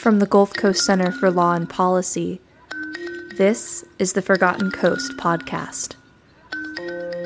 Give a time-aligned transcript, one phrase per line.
[0.00, 2.40] From the Gulf Coast Center for Law and Policy,
[3.36, 5.94] this is the Forgotten Coast podcast.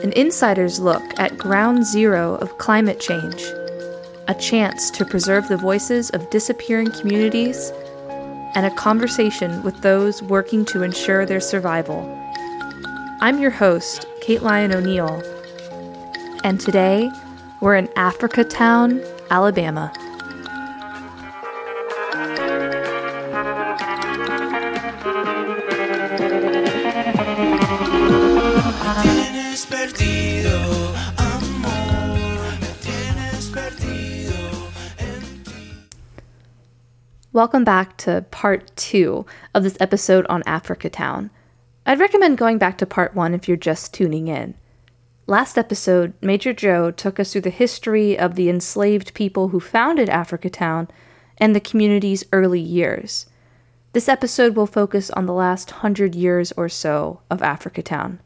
[0.03, 3.45] An insider's look at ground zero of climate change,
[4.27, 7.71] a chance to preserve the voices of disappearing communities,
[8.57, 12.03] and a conversation with those working to ensure their survival.
[13.21, 15.23] I'm your host, Kate Lyon O'Neill,
[16.43, 17.09] and today
[17.61, 19.93] we're in Africatown, Alabama.
[37.35, 41.31] Welcome back to part two of this episode on Africatown.
[41.85, 44.55] I'd recommend going back to part one if you're just tuning in.
[45.27, 50.09] Last episode, Major Joe took us through the history of the enslaved people who founded
[50.09, 50.89] Africatown
[51.37, 53.27] and the community's early years.
[53.95, 58.21] This episode will focus on the last hundred years or so of Africatown.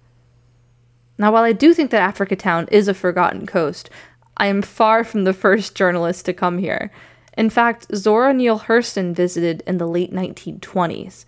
[1.17, 3.89] Now, while I do think that Africatown is a forgotten coast,
[4.37, 6.93] I am far from the first journalist to come here.
[7.39, 11.25] In fact, Zora Neale Hurston visited in the late 1920s.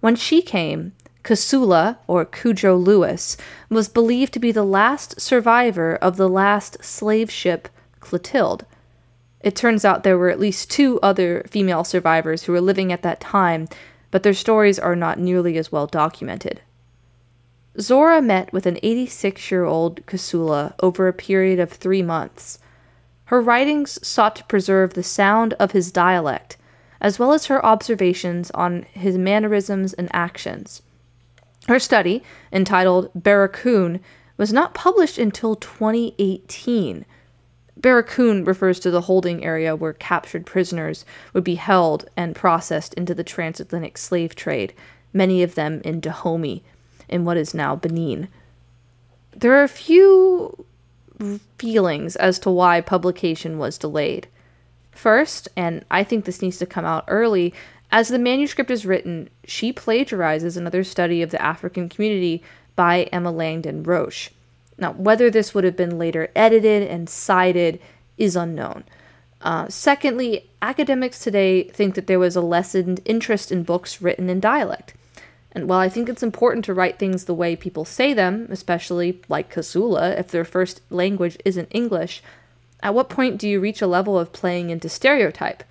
[0.00, 3.36] When she came, Kossola, or Cudjoe Lewis,
[3.70, 7.68] was believed to be the last survivor of the last slave ship,
[8.00, 8.66] Clotilde.
[9.42, 13.02] It turns out there were at least two other female survivors who were living at
[13.02, 13.68] that time,
[14.10, 16.62] but their stories are not nearly as well documented.
[17.80, 22.58] Zora met with an 86 year old Kossola over a period of three months.
[23.26, 26.56] Her writings sought to preserve the sound of his dialect,
[27.00, 30.82] as well as her observations on his mannerisms and actions.
[31.66, 32.22] Her study,
[32.52, 34.00] entitled Barracoon,
[34.36, 37.06] was not published until 2018.
[37.76, 43.14] Barracoon refers to the holding area where captured prisoners would be held and processed into
[43.14, 44.74] the transatlantic slave trade,
[45.12, 46.62] many of them in Dahomey,
[47.08, 48.28] in what is now Benin.
[49.34, 50.66] There are a few
[51.58, 54.28] feelings as to why publication was delayed.
[54.92, 57.52] First, and I think this needs to come out early,
[57.90, 62.42] as the manuscript is written, she plagiarizes another study of the African community
[62.74, 64.30] by Emma Langdon Roche.
[64.78, 67.80] Now, whether this would have been later edited and cited
[68.18, 68.84] is unknown.
[69.40, 74.40] Uh, secondly, academics today think that there was a lessened interest in books written in
[74.40, 74.94] dialect.
[75.54, 79.22] And while I think it's important to write things the way people say them, especially
[79.28, 82.22] like Kossola, if their first language isn't English,
[82.82, 85.62] at what point do you reach a level of playing into stereotype?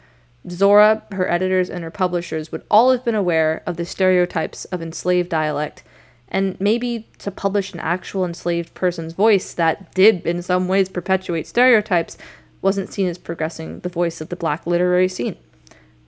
[0.50, 4.82] Zora, her editors, and her publishers would all have been aware of the stereotypes of
[4.82, 5.84] enslaved dialect,
[6.28, 11.46] and maybe to publish an actual enslaved person's voice that did, in some ways, perpetuate
[11.46, 12.18] stereotypes
[12.62, 15.36] wasn't seen as progressing the voice of the black literary scene.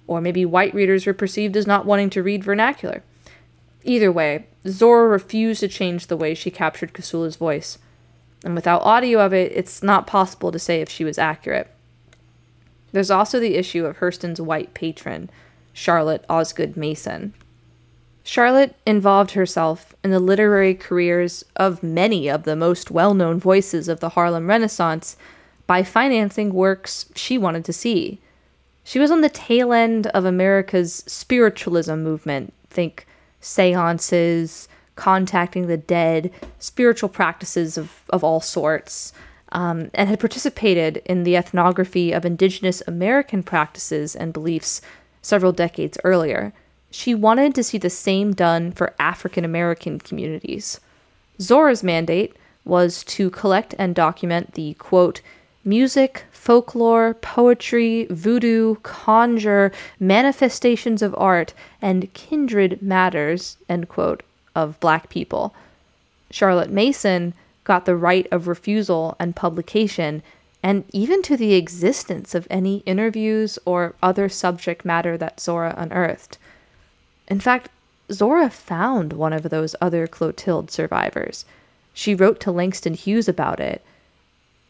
[0.08, 3.03] Or maybe white readers were perceived as not wanting to read vernacular.
[3.85, 7.78] Either way, Zora refused to change the way she captured Kossola's voice.
[8.44, 11.69] And without audio of it, it's not possible to say if she was accurate.
[12.91, 15.29] There's also the issue of Hurston's white patron,
[15.72, 17.34] Charlotte Osgood Mason.
[18.23, 23.88] Charlotte involved herself in the literary careers of many of the most well known voices
[23.88, 25.16] of the Harlem Renaissance
[25.67, 28.19] by financing works she wanted to see.
[28.84, 33.06] She was on the tail end of America's spiritualism movement, think
[33.46, 39.14] seances, contacting the dead, spiritual practices of, of all sorts,
[39.52, 44.82] um, and had participated in the ethnography of indigenous American practices and beliefs
[45.22, 46.54] several decades earlier.
[46.90, 50.80] She wanted to see the same done for African American communities.
[51.40, 55.22] Zora's mandate was to collect and document the quote,
[55.64, 64.22] music, folklore, poetry, voodoo, conjure, manifestations of art, and kindred matters, end quote,
[64.56, 65.56] of black people.
[66.30, 67.34] Charlotte Mason
[67.64, 70.22] got the right of refusal and publication,
[70.62, 76.38] and even to the existence of any interviews or other subject matter that Zora unearthed.
[77.28, 77.70] In fact,
[78.12, 81.44] Zora found one of those other Clotilde survivors.
[81.91, 83.82] She wrote to Langston Hughes about it.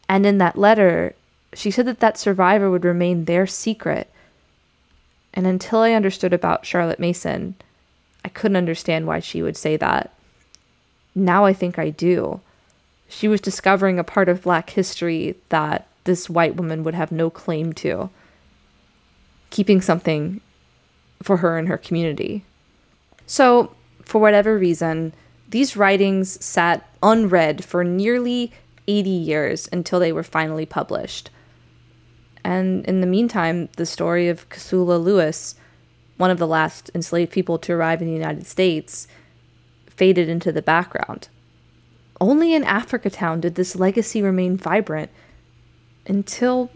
[0.08, 1.14] And in that letter,
[1.56, 4.10] she said that that survivor would remain their secret.
[5.32, 7.54] And until I understood about Charlotte Mason,
[8.24, 10.12] I couldn't understand why she would say that.
[11.14, 12.40] Now I think I do.
[13.08, 17.30] She was discovering a part of black history that this white woman would have no
[17.30, 18.10] claim to,
[19.48, 20.42] keeping something
[21.22, 22.44] for her and her community.
[23.26, 23.74] So,
[24.04, 25.14] for whatever reason,
[25.48, 28.52] these writings sat unread for nearly
[28.86, 31.30] 80 years until they were finally published.
[32.46, 35.56] And in the meantime, the story of Kossola Lewis
[36.16, 39.06] one of the last enslaved people to arrive in the United States,
[39.88, 41.28] faded into the background.
[42.20, 45.10] Only in Africatown did this legacy remain vibrant
[46.06, 46.70] until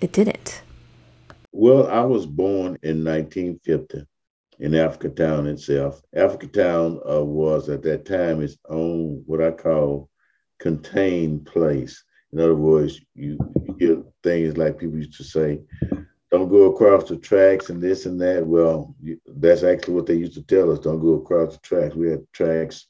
[0.00, 0.62] it didn't.
[1.52, 4.06] Well, I was born in 1950
[4.60, 6.00] in Africatown itself.
[6.16, 10.08] Africatown uh, was at that time its own, what I call,
[10.58, 12.02] contained place.
[12.32, 13.36] In other words, you
[13.86, 15.60] hear things like people used to say,
[16.30, 18.46] don't go across the tracks and this and that.
[18.46, 18.94] Well,
[19.26, 20.78] that's actually what they used to tell us.
[20.78, 21.94] Don't go across the tracks.
[21.94, 22.86] We had tracks,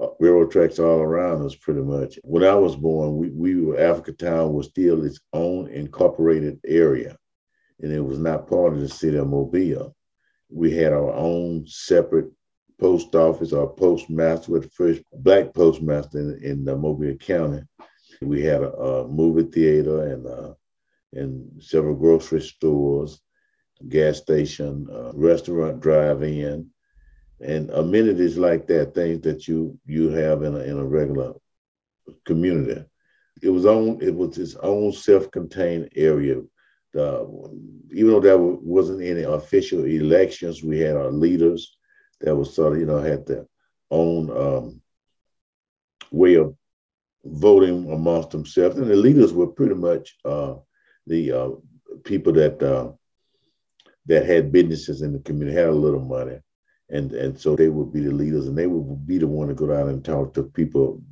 [0.00, 2.18] uh, railroad tracks all around us pretty much.
[2.22, 7.16] When I was born, we, we were, Africatown was still its own incorporated area.
[7.80, 9.94] And it was not part of the city of Mobile.
[10.48, 12.30] We had our own separate
[12.80, 17.62] post office, our postmaster, with the first black postmaster in, in Mobile County.
[18.20, 20.54] We had a, a movie theater and uh,
[21.12, 23.20] and several grocery stores,
[23.88, 26.68] gas station, uh, restaurant drive-in,
[27.40, 31.34] and amenities like that, things that you you have in a in a regular
[32.24, 32.84] community.
[33.42, 36.42] It was on it was its own self-contained area.
[36.92, 37.28] The,
[37.92, 41.76] even though there wasn't any official elections, we had our leaders
[42.20, 43.46] that was sort of you know had their
[43.90, 44.80] own um,
[46.10, 46.54] way of
[47.30, 50.54] voting amongst themselves, and the leaders were pretty much uh,
[51.06, 51.48] the uh,
[52.04, 52.92] people that uh,
[54.06, 56.38] that had businesses in the community had a little money,
[56.90, 59.54] and and so they would be the leaders, and they would be the one to
[59.54, 61.02] go down and talk to people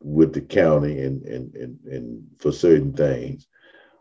[0.00, 3.46] with the county and and and, and for certain things.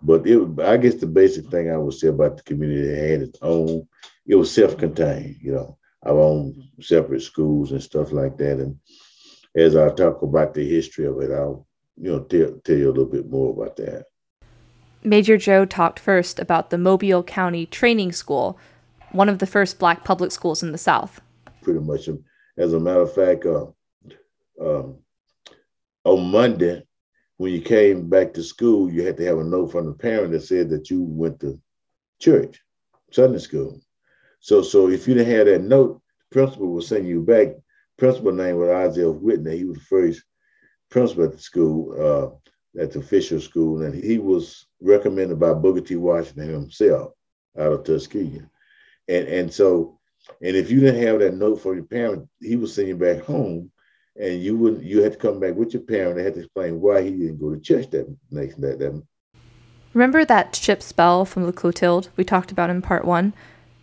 [0.01, 3.21] But it, I guess the basic thing I would say about the community it had
[3.21, 3.87] its own.
[4.27, 8.59] It was self-contained, you know, our own separate schools and stuff like that.
[8.59, 8.77] And
[9.55, 12.93] as I talk about the history of it, I'll you know tell, tell you a
[12.93, 14.05] little bit more about that.
[15.03, 18.59] Major Joe talked first about the Mobile County Training School,
[19.11, 21.21] one of the first black public schools in the South.
[21.61, 22.09] Pretty much.
[22.57, 23.67] As a matter of fact, uh,
[24.59, 24.97] um,
[26.03, 26.83] on Monday,
[27.37, 30.31] when you came back to school, you had to have a note from the parent
[30.31, 31.59] that said that you went to
[32.19, 32.59] church,
[33.11, 33.79] Sunday school.
[34.39, 37.49] So, so if you didn't have that note, the principal would send you back.
[37.97, 39.57] Principal name was Isaiah Whitney.
[39.57, 40.23] He was the first
[40.89, 41.95] principal at the school.
[41.99, 42.49] Uh,
[42.79, 45.95] at the Fisher School, and he was recommended by Booker T.
[45.95, 47.13] Washington himself
[47.57, 48.41] out of Tuskegee.
[49.07, 49.99] And and so,
[50.41, 53.21] and if you didn't have that note for your parent, he would send you back
[53.21, 53.71] home,
[54.15, 54.83] and you wouldn't.
[54.83, 56.17] You had to come back with your parent.
[56.17, 59.01] They had to explain why he didn't go to church that next that that.
[59.93, 63.33] Remember that ship's bell from the Clotilde we talked about in part one?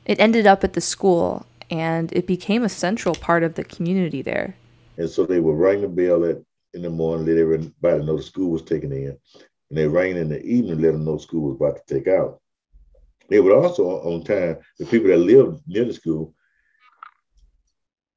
[0.05, 4.23] It ended up at the school, and it became a central part of the community
[4.23, 4.57] there.
[4.97, 6.39] And so they would ring the bell at
[6.75, 9.17] in the morning, let everybody know the school was taken in.
[9.71, 12.41] And they rang in the evening, let them know school was about to take out.
[13.29, 16.35] They would also, on time, the people that lived near the school,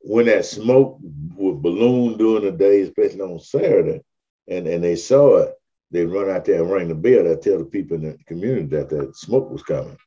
[0.02, 1.00] when that smoke
[1.36, 4.02] would balloon during the day, especially on Saturday,
[4.48, 5.54] and, and they saw it,
[5.92, 8.68] they'd run out there and ring the bell to tell the people in the community
[8.68, 9.98] that that smoke was coming.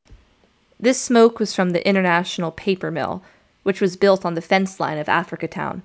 [0.83, 3.23] This smoke was from the International Paper Mill,
[3.65, 5.83] which was built on the fence line of Africatown.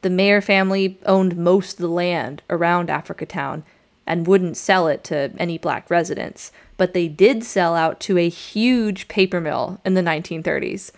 [0.00, 3.64] The Meaher family owned most of the land around Africatown
[4.06, 8.30] and wouldn't sell it to any black residents, but they did sell out to a
[8.30, 10.90] huge paper mill in the 1930s.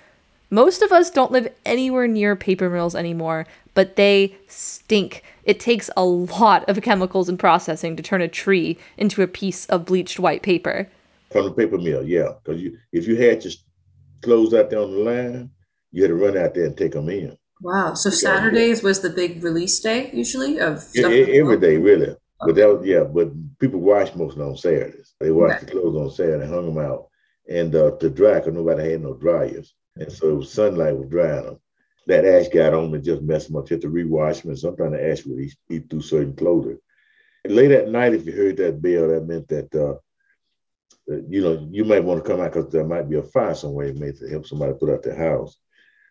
[0.48, 5.24] Most of us don't live anywhere near paper mills anymore, but they stink.
[5.44, 9.66] It takes a lot of chemicals and processing to turn a tree into a piece
[9.66, 10.88] of bleached white paper.
[11.30, 12.32] From the paper mill, yeah.
[12.42, 13.64] Because you, if you had just
[14.22, 15.50] clothes out there on the line,
[15.92, 17.36] you had to run out there and take them in.
[17.60, 17.94] Wow.
[17.94, 22.16] So Saturdays was the big release day usually of every day, really.
[22.40, 23.04] But that was yeah.
[23.04, 25.14] But people wash most on Saturdays.
[25.20, 27.08] They washed the clothes on Saturday, hung them out,
[27.48, 31.44] and uh, to dry because nobody had no dryers, and so was, sunlight was drying
[31.44, 31.60] them.
[32.06, 33.68] That ash got on and just messed them up.
[33.68, 36.78] You had to rewash them, and sometimes the ash would eat, eat through certain clothing.
[37.44, 39.98] And late at night, if you heard that bell, that meant that uh,
[41.28, 43.86] you know you might want to come out because there might be a fire somewhere.
[43.86, 45.56] It may to help somebody put out their house.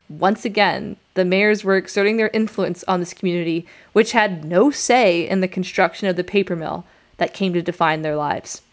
[0.10, 5.28] Once again, the Meahers were exerting their influence on this community, which had no say
[5.28, 6.84] in the construction of the paper mill
[7.18, 8.64] that came to define their lives.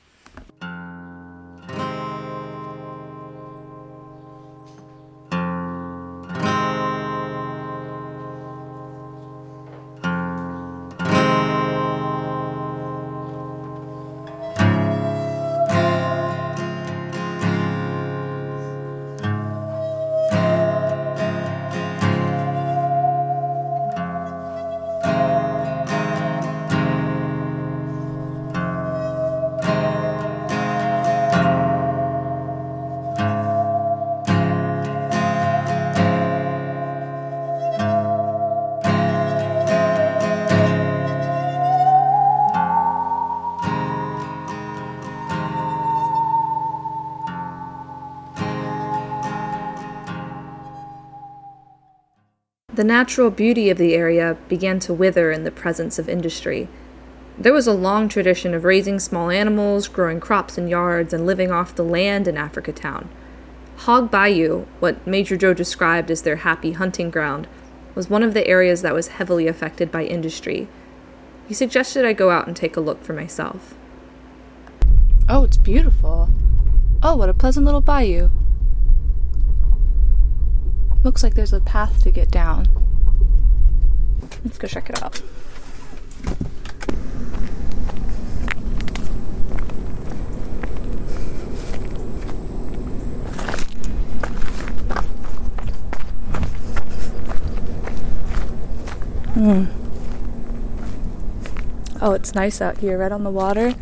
[52.76, 56.68] The natural beauty of the area began to wither in the presence of industry.
[57.38, 61.50] There was a long tradition of raising small animals, growing crops in yards, and living
[61.50, 63.08] off the land in Africa Town.
[63.76, 67.48] Hog Bayou, what Major Joe described as their happy hunting ground,
[67.94, 70.68] was one of the areas that was heavily affected by industry.
[71.48, 73.74] He suggested I go out and take a look for myself.
[75.30, 76.28] Oh, it's beautiful.
[77.02, 78.28] Oh, what a pleasant little bayou.
[81.06, 82.66] Looks like there's a path to get down.
[84.44, 85.18] Let's go check it out.
[99.34, 99.66] Hmm.
[102.00, 103.76] Oh, it's nice out here, right on the water.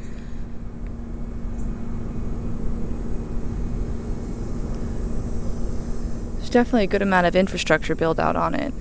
[6.55, 8.73] Definitely a good amount of infrastructure built out on it.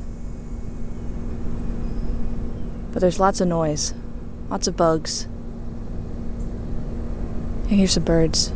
[2.94, 3.96] But there's lots of noise,
[4.48, 5.26] lots of bugs.
[7.66, 8.54] I hear some birds.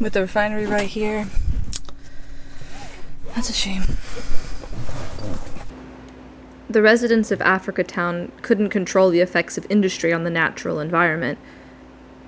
[0.00, 1.28] With the refinery right here.
[3.34, 3.84] That's a shame.
[6.68, 11.38] The residents of Africa Town couldn't control the effects of industry on the natural environment.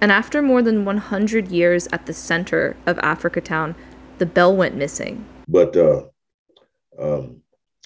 [0.00, 3.74] And after more than 100 years at the center of Africa Town,
[4.18, 5.24] the bell went missing.
[5.48, 6.06] But uh,
[6.98, 7.40] um,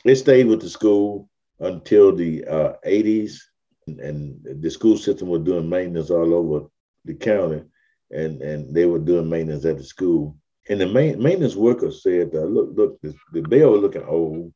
[0.04, 1.28] it stayed with the school
[1.60, 3.38] until the uh, 80s,
[3.86, 6.66] and the school system was doing maintenance all over
[7.04, 7.62] the county
[8.10, 10.36] and and they were doing maintenance at the school.
[10.68, 14.52] And the main, maintenance worker said, uh, "Look, look, the, the bell was looking old."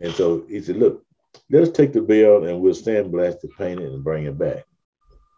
[0.00, 1.04] And so he said, "Look,
[1.50, 4.64] let's take the bell and we'll sandblast the paint it and bring it back."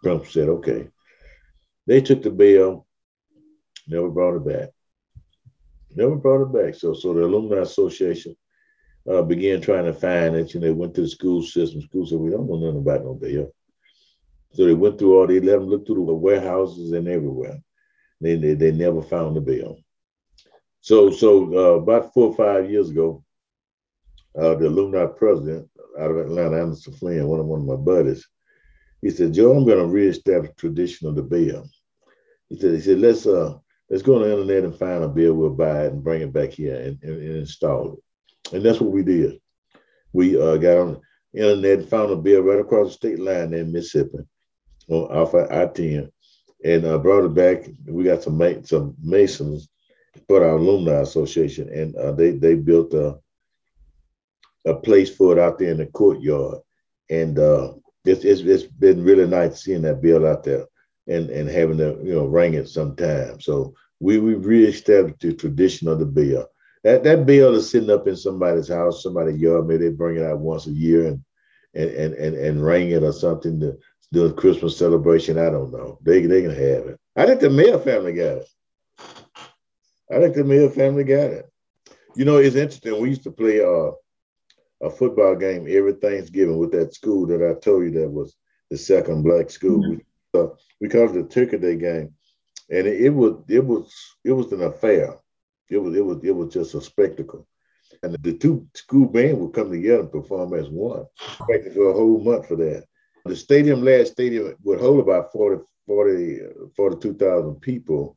[0.02, 0.88] Trump said, "Okay."
[1.86, 2.86] They took the bell,
[3.86, 4.70] never brought it back.
[5.94, 6.74] Never brought it back.
[6.74, 8.34] So, so the Alumni Association
[9.08, 10.54] uh, began trying to find it.
[10.54, 11.82] Know, they went to the school system.
[11.82, 13.52] School said, "We don't know nothing about no bell."
[14.54, 17.58] So they went through all, they let them look through the warehouses and everywhere.
[18.20, 19.80] They, they, they never found the bill.
[20.80, 23.24] So, so uh, about four or five years ago,
[24.38, 25.68] uh, the alumni president
[25.98, 28.26] out of Atlanta, Anderson Flynn, one of, one of my buddies,
[29.02, 31.66] he said, Joe, I'm going to reestablish tradition of the bill.
[32.48, 33.58] He said, he said, let's uh,
[33.90, 36.32] let's go on the internet and find a bill, we'll buy it and bring it
[36.32, 38.54] back here and, and, and install it.
[38.54, 39.40] And that's what we did.
[40.12, 41.00] We uh, got on
[41.32, 44.18] the internet, and found a bill right across the state line in Mississippi
[44.88, 46.10] on Alpha I-10
[46.64, 47.68] and uh, brought it back.
[47.86, 49.68] We got some ma- some masons
[50.26, 53.18] for our alumni association, and uh, they they built a
[54.66, 56.58] a place for it out there in the courtyard,
[57.10, 57.72] and uh,
[58.04, 60.64] it's, it's it's been really nice seeing that bill out there
[61.06, 63.40] and and having to you know ring it sometime.
[63.40, 66.46] So we we reestablished the tradition of the bill.
[66.82, 69.66] That that bill is sitting up in somebody's house, somebody's yard.
[69.66, 71.22] Maybe they bring it out once a year and
[71.74, 73.76] and and and, and ring it or something to
[74.14, 75.38] doing Christmas celebration.
[75.38, 75.98] I don't know.
[76.02, 77.00] They they can have it.
[77.16, 78.48] I think the Meaher family got it.
[80.10, 81.50] I think the Meaher family got it.
[82.16, 83.00] You know, it's interesting.
[83.00, 83.90] We used to play uh,
[84.80, 88.34] a football game every Thanksgiving with that school that I told you that was
[88.70, 89.82] the second black school.
[89.82, 89.98] Mm-hmm.
[90.32, 90.46] We, uh,
[90.80, 92.14] we called it the Turkey Day game,
[92.70, 93.92] and it, it was it was
[94.24, 95.16] it was an affair.
[95.68, 97.46] It was it was it was just a spectacle.
[98.02, 101.06] And the two school bands would come together and perform as one.
[101.38, 102.84] Practiced for a whole month for that.
[103.24, 106.40] The stadium, last stadium, would hold about 40, 40
[106.76, 108.16] 42,000 people.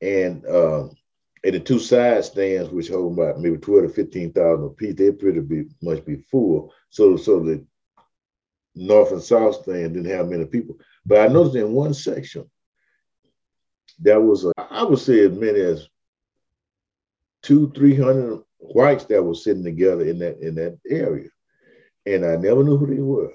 [0.00, 0.90] And um,
[1.44, 5.40] and the two side stands, which hold about maybe 12 to 15,000 people, they pretty
[5.40, 6.72] be, much be full.
[6.90, 7.64] So, so the
[8.74, 10.76] north and south stand didn't have many people.
[11.04, 12.48] But I noticed in one section,
[13.98, 15.88] there was, a, I would say as many as
[17.42, 21.28] two, 300 whites that were sitting together in that in that area.
[22.06, 23.32] And I never knew who they were.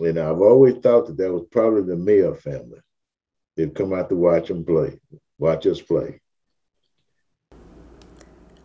[0.00, 2.80] And I've always thought that that was probably the Meaher family.
[3.56, 4.98] They'd come out to watch them play,
[5.38, 6.20] watch us play.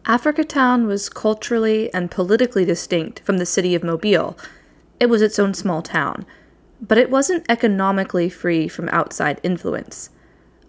[0.06, 4.38] Africatown was culturally and politically distinct from the city of Mobile,
[5.02, 6.26] It was its own small town,
[6.80, 10.10] but it wasn't economically free from outside influence.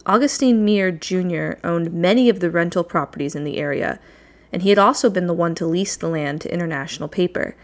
[0.05, 1.65] Augustine Meaher Jr.
[1.65, 4.01] owned many of the rental properties in the area,
[4.53, 7.55] and he had also been the one to lease the land to International Paper.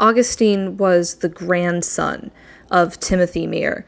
[0.00, 2.30] Augustine was the grandson
[2.70, 3.84] of Timothy Meaher.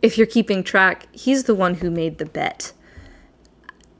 [0.00, 2.72] If you're keeping track, he's the one who made the bet.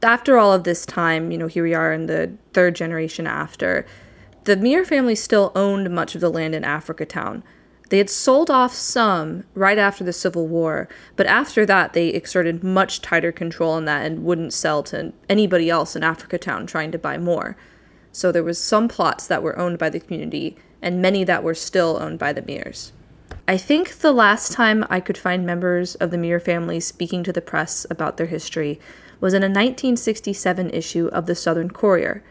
[0.00, 3.84] After all of this time, you know, here we are in the third generation after,
[4.44, 7.42] the Meaher family still owned much of the land in Africatown.
[7.90, 12.62] They had sold off some right after the Civil War, but after that, they exerted
[12.62, 16.98] much tighter control on that and wouldn't sell to anybody else in Africatown trying to
[16.98, 17.56] buy more.
[18.12, 21.54] So there was some plots that were owned by the community and many that were
[21.54, 22.92] still owned by the Meahers.
[23.46, 27.32] I think the last time I could find members of the Meaher family speaking to
[27.32, 28.80] the press about their history
[29.20, 32.22] was in a 1967 issue of the Southern Courier.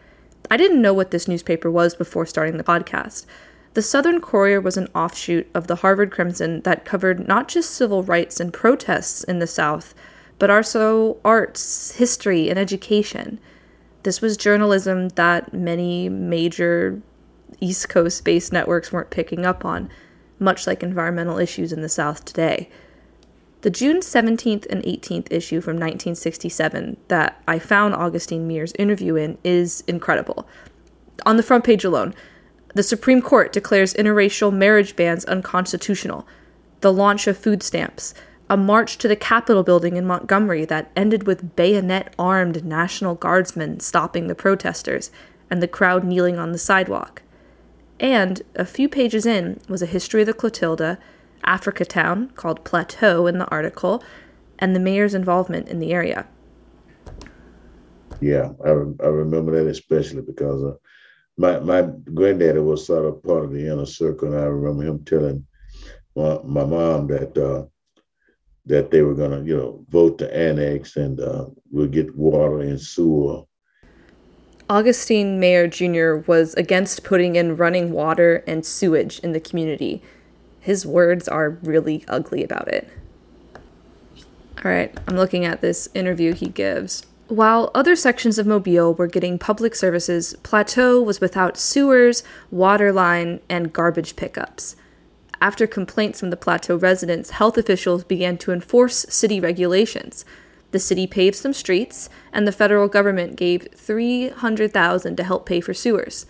[0.50, 3.26] I didn't know what this newspaper was before starting the podcast.
[3.74, 8.02] The Southern Courier was an offshoot of the Harvard Crimson that covered not just civil
[8.02, 9.94] rights and protests in the South,
[10.40, 13.38] but also arts, history, and education.
[14.02, 17.02] This was journalism that many major
[17.60, 19.90] East Coast based networks weren't picking up on,
[20.38, 22.70] much like environmental issues in the South today.
[23.62, 29.36] The June 17th and 18th issue from 1967 that I found Augustine Meaher's interview in
[29.44, 30.48] is incredible.
[31.26, 32.14] On the front page alone,
[32.74, 36.26] the Supreme Court declares interracial marriage bans unconstitutional,
[36.80, 38.14] the launch of food stamps,
[38.50, 43.78] a march to the Capitol building in Montgomery that ended with bayonet armed National Guardsmen
[43.78, 45.12] stopping the protesters
[45.48, 47.22] and the crowd kneeling on the sidewalk.
[48.00, 50.98] And a few pages in was a history of the Clotilda,
[51.46, 54.02] Africatown, called Plateau in the article,
[54.58, 56.26] and the Meaher's involvement in the area.
[58.20, 60.74] Yeah, I, I remember that especially because uh,
[61.38, 61.82] my my
[62.12, 65.46] granddaddy was sort of part of the inner circle, and I remember him telling
[66.16, 67.64] my, my mom that uh,
[68.70, 72.60] that they were going to, you know, vote to annex and uh, we'll get water
[72.60, 73.44] and sewer.
[74.68, 76.24] Augustine Meaher Jr.
[76.30, 80.02] was against putting in running water and sewage in the community.
[80.60, 82.88] His words are really ugly about it.
[84.64, 87.04] All right, I'm looking at this interview he gives.
[87.26, 93.40] While other sections of Mobile were getting public services, Plateau was without sewers, water line,
[93.48, 94.76] and garbage pickups.
[95.40, 100.24] After complaints from the Plateau residents, health officials began to enforce city regulations.
[100.70, 105.72] The city paved some streets, and the federal government gave 300,000 to help pay for
[105.72, 106.26] sewers.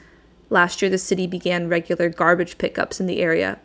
[0.48, 3.58] Last year the city began regular garbage pickups in the area.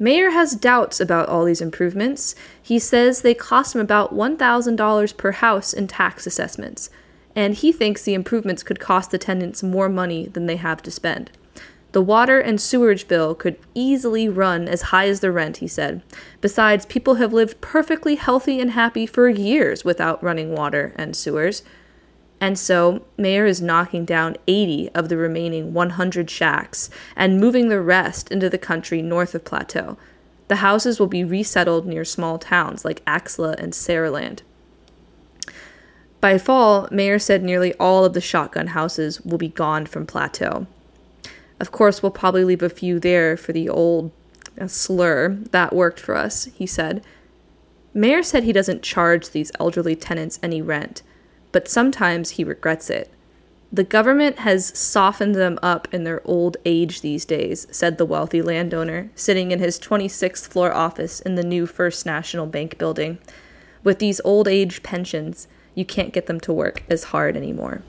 [0.00, 2.34] Meaher has doubts about all these improvements.
[2.60, 6.90] He says they cost him about $1,000 per house in tax assessments,
[7.36, 10.90] and he thinks the improvements could cost the tenants more money than they have to
[10.90, 11.30] spend.
[11.94, 16.02] The water and sewerage bill could easily run as high as the rent, he said.
[16.40, 21.62] Besides, people have lived perfectly healthy and happy for years without running water and sewers.
[22.40, 27.80] And so, Meaher is knocking down 80 of the remaining 100 shacks and moving the
[27.80, 29.96] rest into the country north of Plateau.
[30.48, 34.40] The houses will be resettled near small towns like Axla and Saraland.
[36.20, 40.66] By fall, Meaher said nearly all of the shotgun houses will be gone from Plateau.
[41.60, 44.10] Of course, we'll probably leave a few there for the old
[44.60, 45.38] uh, slur.
[45.50, 47.04] That worked for us, he said.
[47.94, 51.02] Meaher said he doesn't charge these elderly tenants any rent,
[51.52, 53.10] but sometimes he regrets it.
[53.72, 58.40] The government has softened them up in their old age these days, said the wealthy
[58.40, 63.18] landowner, sitting in his 26th floor office in the new First National Bank building.
[63.82, 67.82] With these old age pensions, you can't get them to work as hard anymore.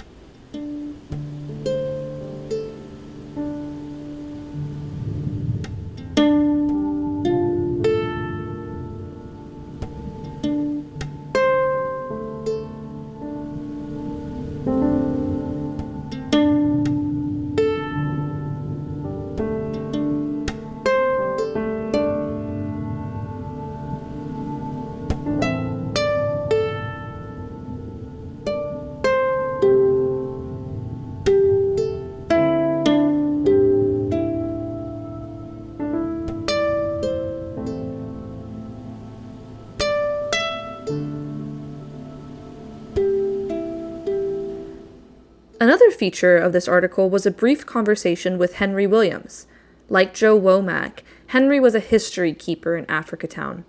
[45.95, 49.47] Feature of this article was a brief conversation with Henry Williams.
[49.89, 53.63] Like Joe Womack, Henry was a history keeper in Africatown.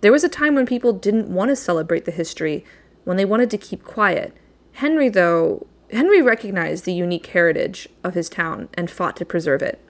[0.00, 2.64] There was a time when people didn't want to celebrate the history,
[3.04, 4.36] when they wanted to keep quiet.
[4.72, 9.80] Henry, though, Henry recognized the unique heritage of his town and fought to preserve it.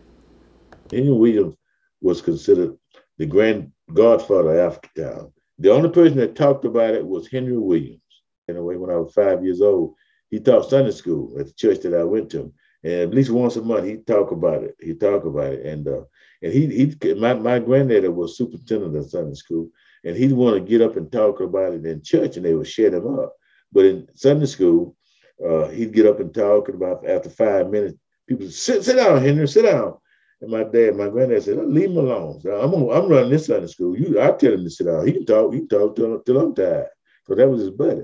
[0.90, 1.56] Henry Williams
[2.00, 2.76] was considered
[3.18, 5.32] the grand godfather of Africatown.
[5.58, 8.00] The only person that talked about it was Henry Williams.
[8.48, 9.94] Anyway, when I was five years old,
[10.30, 12.52] he taught Sunday school at the church that I went to.
[12.84, 14.76] And at least once a month, he'd talk about it.
[14.80, 15.66] He'd talk about it.
[15.66, 16.02] And uh,
[16.42, 16.66] and he
[17.02, 19.68] he my, my granddaddy was superintendent of Sunday school,
[20.04, 22.68] and he'd want to get up and talk about it in church, and they would
[22.68, 23.34] shut him up.
[23.72, 24.96] But in Sunday school,
[25.44, 29.22] uh, he'd get up and talk about after five minutes, people said, sit sit down,
[29.22, 29.98] Henry, sit down.
[30.40, 32.40] And my dad, my granddad said, leave him alone.
[32.40, 33.98] So I'm, I'm running this Sunday school.
[33.98, 35.04] You, I tell him to sit down.
[35.04, 35.52] He can talk.
[35.52, 36.86] He can talk till, till I'm tired.
[37.26, 38.02] So that was his buddy.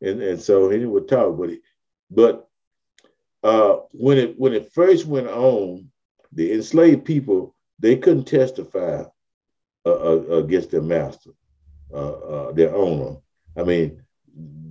[0.00, 1.60] And, and so he would talk, but he,
[2.10, 2.48] but
[3.42, 5.90] uh, when it when it first went on,
[6.32, 9.04] the enslaved people they couldn't testify
[9.86, 11.30] uh, uh, against their master,
[11.92, 13.16] uh, uh, their owner.
[13.56, 14.02] I mean,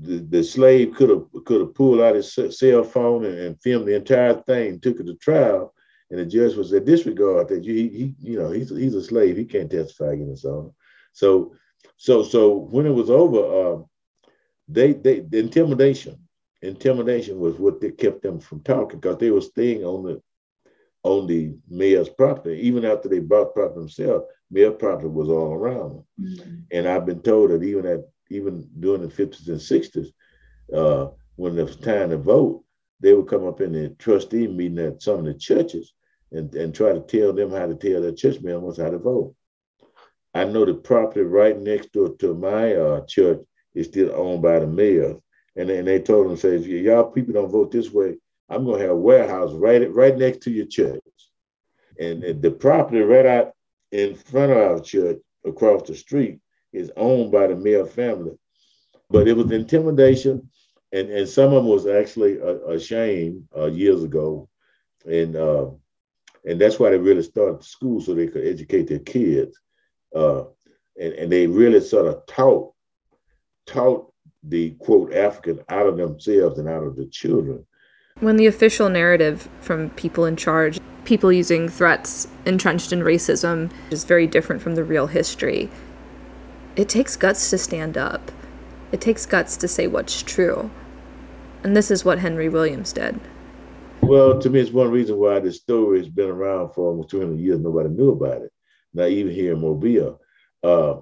[0.02, 3.88] the, the slave could have could have pulled out his cell phone and, and, filmed
[3.88, 5.74] the entire thing, took it to trial,
[6.10, 9.04] and the judge was at disregard that you, he, he, you know he's he's a
[9.04, 10.72] slave, he can't testify against his owner.
[11.12, 11.56] So
[11.98, 13.86] so so when it was over, um,
[14.74, 16.18] they they the intimidation
[16.62, 20.22] intimidation was what kept them from talking because they were staying on the
[21.04, 22.60] on the Meaher's property.
[22.62, 26.06] Even after they bought property themselves, Meaher property was all around them.
[26.22, 26.56] Mm-hmm.
[26.72, 30.08] And I've been told that even at even during the 50s and 60s,
[30.74, 32.64] uh, when it was time to vote,
[33.00, 35.94] they would come up in the trustee meeting at some of the churches
[36.32, 39.36] and, and try to tell them how to tell their church members how to vote.
[40.34, 43.42] I know the property right next door to my uh, church
[43.74, 45.20] is still owned by the Meaher.
[45.56, 48.16] And, and they told them, says, y'all people don't vote this way.
[48.50, 51.02] I'm going to have a warehouse right, right next to your church.
[52.00, 53.54] And the property right out
[53.92, 56.40] in front of our church across the street
[56.72, 58.38] is owned by the Meaher family.
[59.10, 60.50] But it was intimidation,
[60.92, 64.50] and, and some of them was actually ashamed uh, years ago.
[65.06, 65.68] And uh,
[66.46, 69.60] and that's why they really started school so they could educate their kids.
[70.16, 70.46] Uh,
[71.00, 72.73] and, and they really sort of taught
[73.66, 74.12] taught
[74.44, 77.66] the quote African out of themselves and out of the children.
[78.20, 84.04] When the official narrative from people in charge, people using threats entrenched in racism, is
[84.04, 85.70] very different from the real history,
[86.76, 88.32] it takes guts to stand up.
[88.92, 90.70] It takes guts to say what's true.
[91.64, 93.20] And this is what Henry Williams did.
[94.02, 97.40] Well, to me, it's one reason why this story has been around for almost 200
[97.40, 97.60] years.
[97.60, 98.52] Nobody knew about it,
[98.94, 100.20] not even here in Mobile.
[100.62, 100.98] Uh,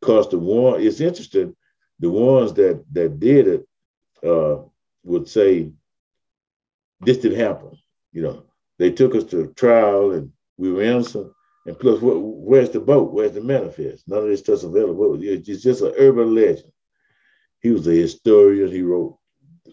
[0.00, 1.56] because the war it's interesting,
[2.04, 3.66] the ones that, that did it
[4.22, 4.58] uh,
[5.04, 5.70] would say,
[7.00, 7.78] this didn't happen.
[8.12, 8.42] You know,
[8.78, 11.32] they took us to trial and we were innocent.
[11.66, 13.10] And plus, where's the boat?
[13.10, 14.06] Where's the manifest?
[14.06, 15.18] None of this stuff's available.
[15.18, 16.70] It's just an urban legend.
[17.62, 18.70] He was a historian.
[18.70, 19.16] He wrote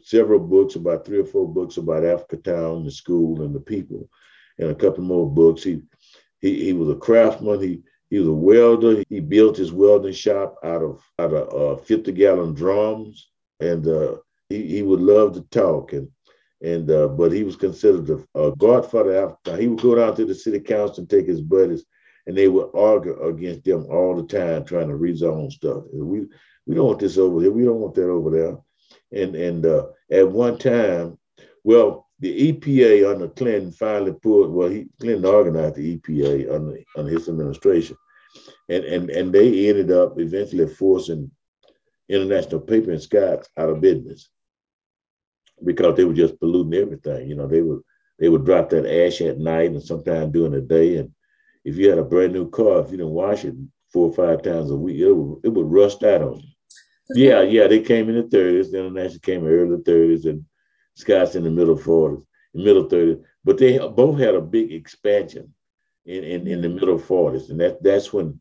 [0.02, 4.10] several books, about three or four books about Africatown, the school, and the people,
[4.58, 5.64] and a couple more books.
[5.64, 5.82] He
[6.40, 7.60] he, he was a craftsman.
[7.60, 7.82] He
[8.12, 9.04] he was a welder.
[9.10, 14.18] He built his welding shop out of out of uh, 50 gallon drums, and uh,
[14.50, 15.94] he he would love to talk.
[15.94, 16.10] And
[16.62, 20.26] and uh, but he was considered a, a godfather after he would go down to
[20.26, 21.86] the city council and take his buddies
[22.28, 25.84] and they would argue against them all the time trying to rezone stuff.
[25.92, 26.28] We
[26.68, 27.52] we don't want this over here.
[27.52, 28.58] We don't want that over there.
[29.24, 31.18] And and uh, at one time
[31.64, 37.12] well the EPA under Clinton finally put well he Clinton organized the EPA under, under
[37.12, 37.98] his administration
[38.70, 41.30] and and and they ended up eventually forcing
[42.08, 44.30] International Paper and Scotch out of business
[45.64, 47.30] because they were just polluting everything.
[47.30, 47.82] You know, they would
[48.20, 50.98] they would drop that ash at night and sometimes during the day.
[50.98, 51.12] And
[51.64, 53.56] if you had a brand new car, if you didn't wash it
[53.92, 56.48] four or five times a week, it would, it would rust out on you.
[57.14, 58.72] Yeah, yeah, they came in the 30s.
[58.72, 60.46] The International came in early 30s and
[60.96, 62.24] Scott's in the middle 40s,
[62.54, 63.24] middle 30s.
[63.44, 65.54] But they both had a big expansion
[66.06, 67.50] in, in, in the middle 40s.
[67.50, 68.40] And that that's when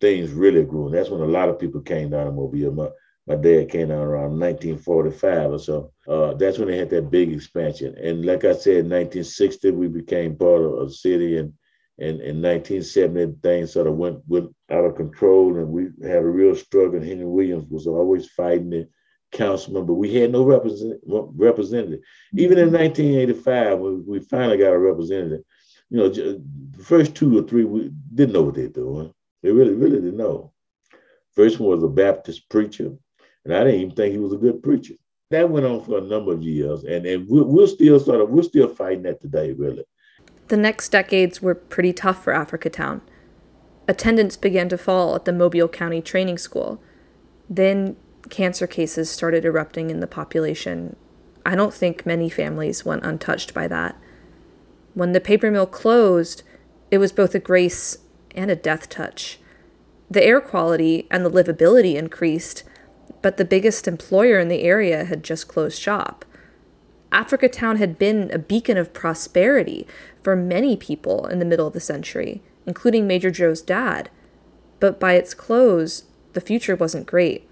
[0.00, 0.86] things really grew.
[0.86, 2.92] And that's when a lot of people came down to Mobile
[3.28, 5.92] my dad came down around 1945 or so.
[6.08, 7.94] Uh, that's when they had that big expansion.
[7.98, 11.36] And like I said, in 1960, we became part of a city.
[11.36, 11.52] And,
[11.98, 15.58] and in 1970, things sort of went, went out of control.
[15.58, 16.96] And we had a real struggle.
[16.96, 18.88] And Henry Williams was always fighting the
[19.32, 19.92] councilman, member.
[19.92, 22.00] we had no represent, representative.
[22.34, 22.76] Even in mm-hmm.
[22.76, 25.42] 1985, when we finally got a representative,
[25.90, 26.42] you know, the
[26.82, 29.14] first two or three, we didn't know what they were doing.
[29.42, 30.52] They really, really didn't know.
[31.32, 32.92] First one was a Baptist preacher
[33.48, 34.94] and I didn't even think he was a good preacher.
[35.30, 38.30] That went on for a number of years, and, and we're, we're still sort of
[38.30, 39.84] we're still fighting that today, really.
[40.48, 43.00] The next decades were pretty tough for Africatown.
[43.86, 46.82] Attendance began to fall at the Mobile County Training School.
[47.48, 47.96] Then
[48.28, 50.96] cancer cases started erupting in the population.
[51.44, 53.96] I don't think many families went untouched by that.
[54.94, 56.42] When the paper mill closed,
[56.90, 57.98] It was both a grace
[58.34, 59.38] and a death touch.
[60.10, 62.64] The air quality and the livability increased,
[63.20, 66.24] but the biggest employer in the area had just closed shop.
[67.12, 69.86] Africatown had been a beacon of prosperity
[70.22, 74.10] for many people in the middle of the century, including Major Joe's dad.
[74.80, 77.47] But by its close, the future wasn't great.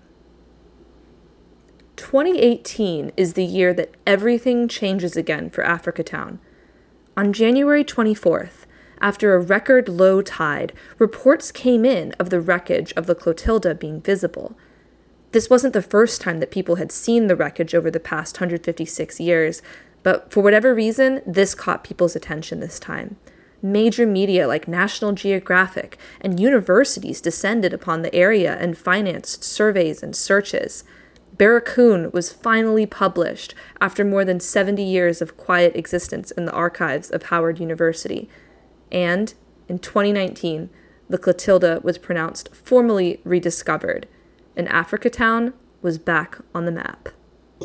[1.96, 6.38] 2018 is the year that everything changes again for Africatown.
[7.16, 8.66] On January 24th,
[9.00, 14.00] after a record low tide, reports came in of the wreckage of the Clotilda being
[14.00, 14.56] visible.
[15.32, 19.20] This wasn't the first time that people had seen the wreckage over the past 156
[19.20, 19.60] years,
[20.02, 23.16] but for whatever reason, this caught people's attention this time.
[23.60, 30.14] Major media like National Geographic and universities descended upon the area and financed surveys and
[30.14, 30.84] searches.
[31.36, 37.10] Barracoon was finally published after more than 70 years of quiet existence in the archives
[37.10, 38.28] of Howard University.
[38.90, 39.34] And
[39.68, 40.70] in 2019,
[41.08, 44.06] the Clotilda was pronounced formally rediscovered
[44.56, 47.10] and Africatown was back on the map.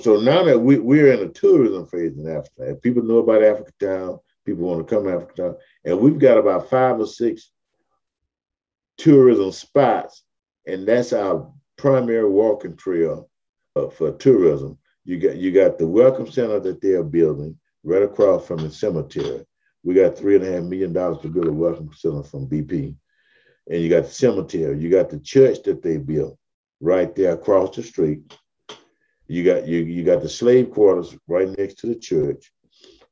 [0.02, 4.20] So now that we, we're in a tourism phase in Africa, people know about Africatown,
[4.46, 7.52] people want to come to Africatown, and we've got about five or six
[8.98, 10.24] tourism spots,
[10.68, 13.30] and that's our primary walking trail
[13.76, 14.78] uh, for tourism.
[15.04, 19.46] You got you got the welcome center that they're building right across from the cemetery.
[19.84, 22.96] We got three and a half million dollars to build a welcome center from BP,
[23.70, 24.78] and you got the cemetery.
[24.78, 26.38] You got the church that they built
[26.80, 28.38] right there across the street.
[29.28, 32.52] You got you you got the slave quarters right next to the church,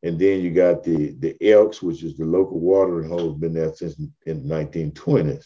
[0.04, 3.74] and then you got the the Elks, which is the local watering hole, been there
[3.74, 5.46] since in the 1920s,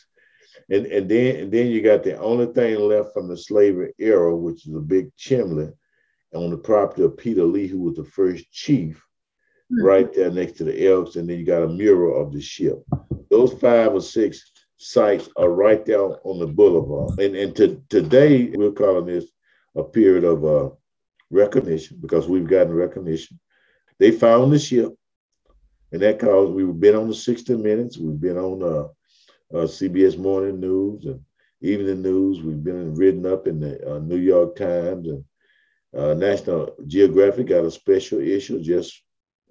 [0.74, 4.36] and and then and then you got the only thing left from the slavery era,
[4.36, 5.70] which is a big chimney
[6.34, 8.98] on the property of Peter Lee, who was the first chief,
[9.72, 9.86] mm-hmm.
[9.86, 12.84] right there next to the Elks, and then you got a mural of the ship.
[13.30, 17.20] Those five or six sites are right there on the boulevard.
[17.20, 19.26] And, and to, today, we're calling this
[19.76, 20.70] a period of uh,
[21.30, 23.40] recognition because we've gotten recognition.
[24.00, 24.94] They found the ship,
[25.92, 28.88] and that caused we've been on the 60 Minutes, we've been on uh,
[29.54, 31.22] uh, CBS Morning News and
[31.62, 35.24] Evening News, we've been written up in the uh, New York Times and
[35.96, 39.04] uh, National Geographic got a special issue just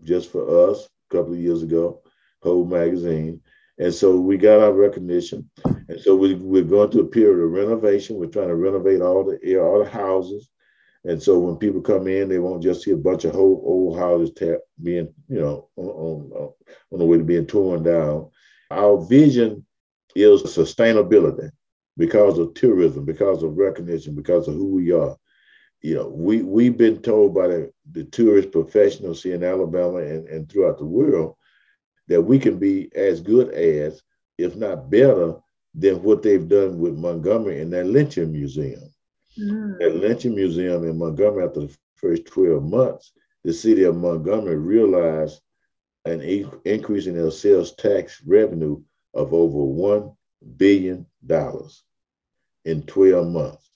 [0.03, 2.03] just for us a couple of years ago,
[2.43, 3.41] Whole magazine.
[3.79, 5.49] And so we got our recognition.
[5.65, 8.17] And so we, we're going through a period of renovation.
[8.17, 10.49] We're trying to renovate all the all the houses.
[11.05, 13.99] And so when people come in, they won't just see a bunch of old, old
[13.99, 16.53] houses tap, being, you know, on, on,
[16.93, 18.31] on the way to being torn down.
[18.71, 19.67] Our vision
[20.15, 21.51] is sustainability
[21.97, 25.17] because of tourism, because of recognition, because of who we are.
[25.83, 30.29] You know, we, we've been told by the, the tourist professionals here in Alabama and,
[30.29, 31.37] and throughout the world
[32.09, 34.03] that we can be as good as,
[34.39, 35.35] if not better,
[35.75, 38.83] than what they've done with Montgomery and that lynching museum.
[39.39, 39.79] Mm.
[39.79, 43.13] That lynching museum in Montgomery, after the first 12 months,
[43.45, 45.41] the city of Montgomery realized
[46.05, 46.21] an
[46.65, 48.83] increase in their sales tax revenue
[49.15, 50.17] of over $1
[50.57, 51.07] billion
[52.65, 53.71] in 12 months.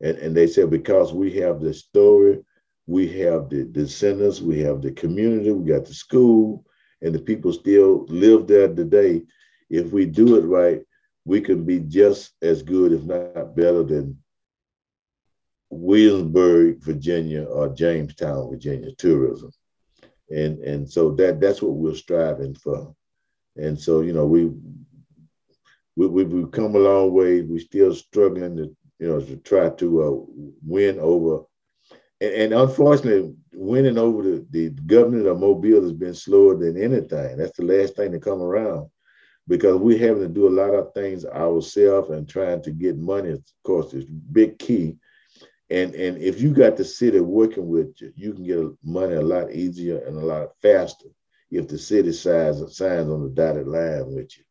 [0.00, 2.44] And, and they said, because we have the story,
[2.86, 6.64] we have the descendants, we have the community, we got the school,
[7.00, 9.22] and the people still live there today,
[9.70, 10.82] if we do it right,
[11.24, 14.18] we can be just as good, if not better, than
[15.70, 19.50] Williamsburg, Virginia, or Jamestown, Virginia tourism.
[20.30, 22.94] And and so that that's what we're striving for.
[23.56, 24.50] And so you know we
[25.96, 27.42] we we've come a long way.
[27.42, 31.44] We're still struggling to you know to try to uh, win over
[32.22, 37.36] and, and unfortunately, winning over the, the government of Mobile has been slower than anything.
[37.36, 38.88] That's the last thing to come around
[39.48, 43.30] because we're having to do a lot of things ourselves and trying to get money,
[43.30, 44.96] of course, is big key.
[45.68, 49.22] And, and if you got the city working with you, you can get money a
[49.22, 51.08] lot easier and a lot faster
[51.52, 54.44] if the city signs, signs on the dotted line with you.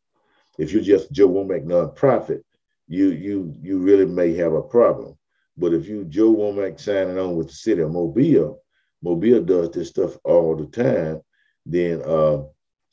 [0.58, 2.42] If you're just Joe Womack nonprofit,
[2.86, 5.16] you you you really may have a problem.
[5.56, 8.62] But if you Joe Womack signing on with the city of Mobile,
[9.02, 11.20] Mobile does this stuff all the time,
[11.66, 12.42] then uh,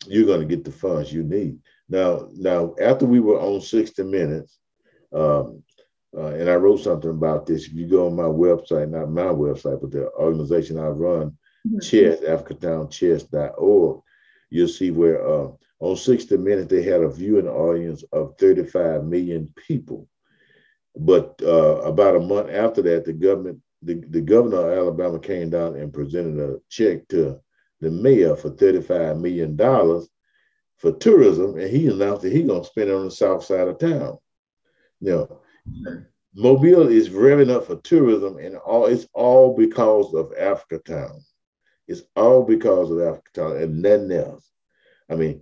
[0.07, 1.59] you're going to get the funds you need.
[1.87, 4.57] Now, now after we were on 60 Minutes,
[5.13, 5.63] um,
[6.17, 7.67] uh, and I wrote something about this.
[7.67, 11.79] If you go on my website, not my website, but the organization I run, mm-hmm.
[11.79, 14.01] Chess, AfricatownChess.org,
[14.49, 19.53] you'll see where uh, on 60 Minutes they had a viewing audience of 35 million
[19.67, 20.07] people.
[20.95, 25.49] But uh, about a month after that, the government, the, the governor of Alabama came
[25.49, 27.39] down and presented a check to
[27.79, 29.55] the mayor for $35 million
[30.77, 33.77] for tourism, and he announced that he's gonna spend it on the south side of
[33.79, 34.17] town.
[35.01, 35.41] Know,
[36.35, 41.23] Mobile is revving up for tourism, and all it's all because of Africa Town.
[41.89, 44.47] It's all because of Africa Town and nothing else.
[45.09, 45.41] I mean,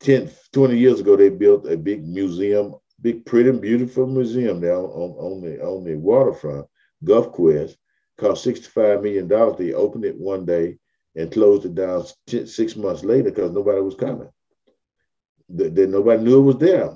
[0.00, 5.10] 10, 20 years ago, they built a big museum, big, pretty, beautiful museum down on,
[5.18, 6.66] on the on the waterfront,
[7.04, 7.76] Gulf Quest,
[8.16, 9.28] cost $65 million.
[9.28, 10.78] They opened it one day
[11.14, 14.30] and closed it down six months later because nobody was coming.
[15.50, 16.90] Then nobody knew it was there.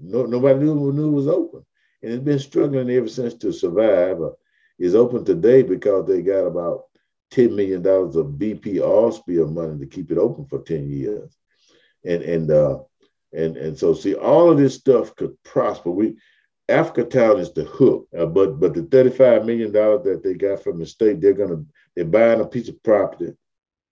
[0.00, 1.66] No, nobody knew, knew it was open.
[2.02, 4.22] And it's been struggling ever since to survive.
[4.22, 4.30] Uh,
[4.78, 6.84] it's open today because they got about
[7.30, 11.36] $10 million of BP oil spill money to keep it open for 10 years.
[12.04, 12.78] And and uh
[13.32, 15.90] and and so see all of this stuff could prosper.
[15.90, 16.16] We
[16.68, 20.78] Africa Town is the hook, uh, but but the $35 million that they got from
[20.78, 21.64] the state, they're gonna
[21.94, 23.32] they're buying a piece of property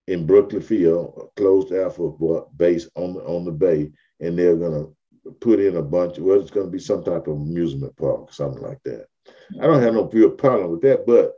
[0.07, 4.95] in Brookley Field, closed Air Force base on the, on the bay, and they're to
[5.39, 6.17] put in a bunch.
[6.17, 9.05] Well, it's to be some type of amusement park, something like that.
[9.61, 11.33] I don't have no real problem with that, but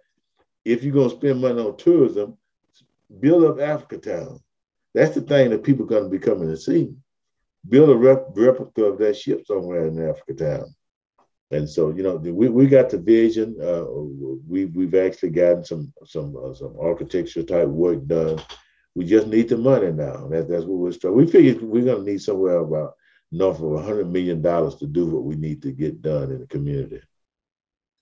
[0.65, 2.37] if you're going to spend money on tourism,
[3.19, 4.39] build up Africa Town.
[4.93, 6.93] That's the thing that people are going to be coming to see.
[7.67, 10.75] Build a rep- replica of that ship somewhere in Africa Town.
[11.51, 13.57] And so, you know, we, we got the vision.
[13.61, 13.83] Uh,
[14.47, 18.41] we we've actually gotten some some uh, some architecture type work done.
[18.95, 20.27] We just need the money now.
[20.29, 21.25] That, that's what we're struggling.
[21.25, 22.95] We figured we're going to need somewhere about
[23.31, 26.47] north of hundred million dollars to do what we need to get done in the
[26.47, 27.01] community.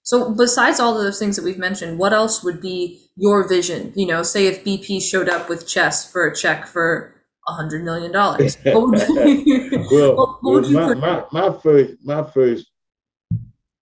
[0.10, 3.94] So, besides all of those things that we've mentioned, what else would be your vision?
[3.96, 7.14] You know, say if BP showed up with chess for a check for
[7.48, 8.58] a hundred million dollars.
[8.66, 8.88] well,
[10.42, 12.72] would my, my, my first my first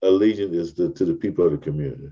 [0.01, 2.09] allegiance is to, to the people of the community.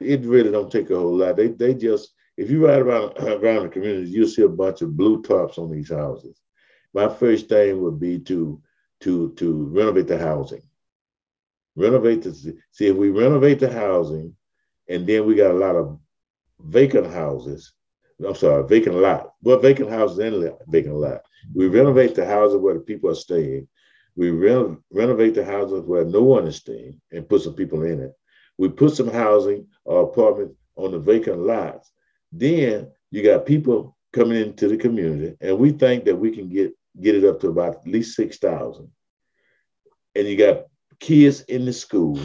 [0.00, 1.36] It really don't take a whole lot.
[1.36, 4.96] They they just if you ride around around the community, you'll see a bunch of
[4.96, 6.40] blue tops on these houses.
[6.94, 8.62] My first thing would be to
[9.00, 10.62] to to renovate the housing.
[11.74, 12.32] Renovate the
[12.70, 14.36] see if we renovate the housing,
[14.88, 15.98] and then we got a lot of
[16.60, 17.72] vacant houses.
[18.24, 19.32] I'm sorry, vacant lot.
[19.42, 21.22] Well, vacant houses and vacant lot.
[21.54, 23.68] We renovate the houses where the people are staying.
[24.14, 28.00] We re- renovate the houses where no one is staying and put some people in
[28.00, 28.12] it.
[28.58, 31.90] We put some housing or apartments on the vacant lots.
[32.30, 36.72] Then you got people coming into the community, and we think that we can get
[37.00, 38.90] get it up to about at least six thousand.
[40.14, 40.66] And you got
[41.02, 42.18] kids in the school,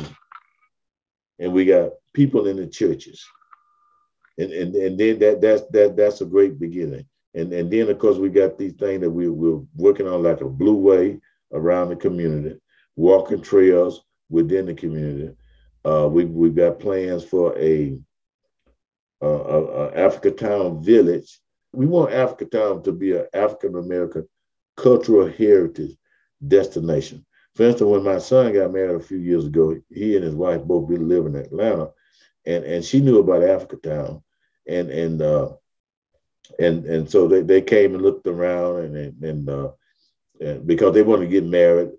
[1.39, 3.25] and we got people in the churches,
[4.37, 7.05] and and, and then that that's that that's a great beginning.
[7.33, 10.41] And and then of course we got these things that we we're working on like
[10.41, 11.19] a blue way
[11.51, 12.59] around the community,
[12.95, 15.35] walking trails within the community.
[15.83, 17.97] Uh, we, we've got plans for a,
[19.21, 21.39] a, a Africa Town village.
[21.71, 24.27] We want Africa Town to be an African American
[24.75, 25.95] cultural heritage
[26.45, 27.25] destination.
[27.57, 30.61] For instance, when my son got married a few years ago, he and his wife
[30.61, 31.89] both live in Atlanta,
[32.45, 34.21] and, and she knew about Africa Town,
[34.67, 35.53] and and uh,
[36.59, 39.71] and and so they, they came and looked around and and, uh,
[40.39, 41.89] and because they wanted to get married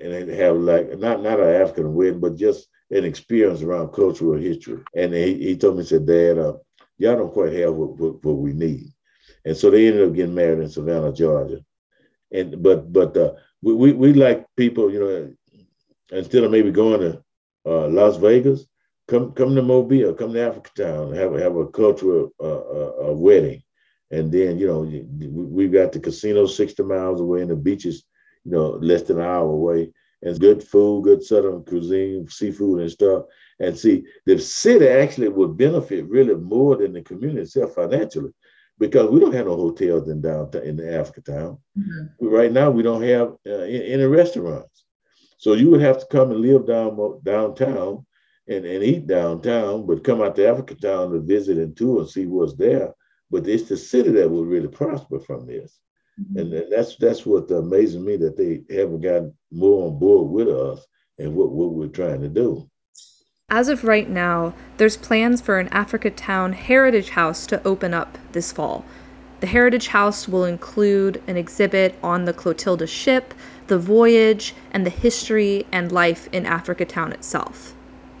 [0.00, 4.80] and have like not not an African wedding, but just an experience around cultural history.
[4.94, 6.54] And he, he told me, he said, Dad, uh,
[6.98, 8.92] y'all don't quite have what, what, what, we need.
[9.44, 11.64] And so they ended up getting married in Savannah, Georgia.
[12.30, 13.32] And but but uh,
[13.62, 15.34] we, we, we like people, you know,
[16.10, 17.22] instead of maybe going to
[17.66, 18.66] uh, Las Vegas,
[19.08, 23.62] come come to Mobile, come to Africatown, have have a cultural uh, uh, wedding
[24.10, 24.80] and then, you know,
[25.30, 28.04] we've got the casino 60 miles away and the beaches,
[28.44, 29.92] you know, less than an hour away.
[30.22, 33.24] And good food, good southern cuisine, seafood and stuff.
[33.60, 38.30] And see, the city actually would benefit really more than the community itself financially
[38.78, 41.58] because we don't have no hotels in downtown in the Africa town.
[41.78, 42.26] Mm-hmm.
[42.26, 44.84] Right now, we don't have uh, any restaurants.
[45.38, 48.04] So you would have to come and live down downtown
[48.48, 52.08] and, and eat downtown, but come out to Africa town to visit and tour and
[52.08, 52.92] see what's there
[53.30, 55.78] but it's the city that will really prosper from this.
[56.20, 56.38] Mm-hmm.
[56.38, 60.84] And that's that's what amazes me that they haven't gotten more on board with us
[61.18, 62.68] and what, what we're trying to do.
[63.50, 68.18] As of right now, there's plans for an Africa Town Heritage House to open up
[68.32, 68.84] this fall.
[69.40, 73.32] The Heritage House will include an exhibit on the Clotilda ship,
[73.68, 77.74] the voyage, and the history and life in Africa Town itself.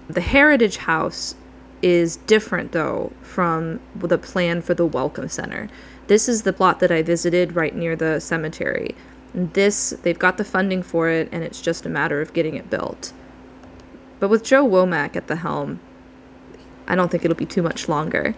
[0.08, 1.34] The Heritage House
[1.82, 5.68] is different though from the plan for the Welcome Center.
[6.06, 8.94] This is the plot that I visited right near the cemetery.
[9.34, 12.70] This, they've got the funding for it, and it's just a matter of getting it
[12.70, 13.12] built.
[14.20, 15.80] But with Joe Womack at the helm,
[16.86, 18.34] I don't think it'll be too much longer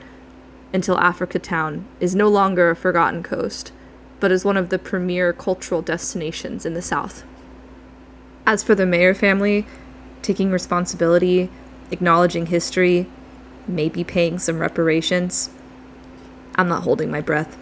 [0.73, 3.73] until Africa Town is no longer a forgotten coast,
[4.19, 7.25] but is one of the premier cultural destinations in the South.
[8.47, 9.67] As for the Meaher family,
[10.23, 11.51] taking responsibility,
[11.91, 13.07] acknowledging history,
[13.67, 15.51] maybe paying some reparations,
[16.57, 17.57] I'm not holding my breath.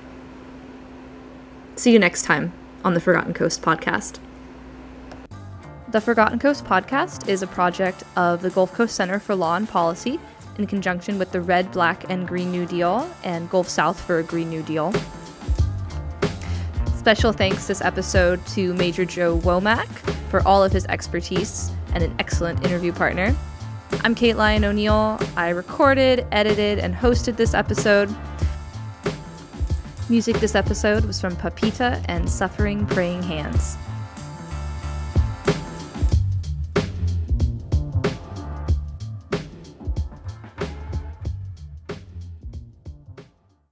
[1.76, 2.52] See you next time
[2.84, 4.18] on the Forgotten Coast podcast.
[5.90, 9.66] The Forgotten Coast podcast is a project of the Gulf Coast Center for Law and
[9.66, 10.20] Policy
[10.58, 14.22] in conjunction with the Red, Black, and Green New Deal and Gulf South for a
[14.22, 14.92] Green New Deal.
[16.98, 19.86] Special thanks this episode to Major Joe Womack
[20.28, 23.34] for all of his expertise and an excellent interview partner.
[24.04, 25.18] I'm Kate Lyon O'Neill.
[25.38, 28.14] I recorded, edited, and hosted this episode.
[30.10, 33.78] Music this episode was from Papita and Suffering Praying Hands.